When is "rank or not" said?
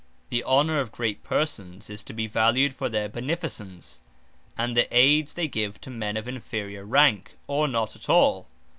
6.85-7.95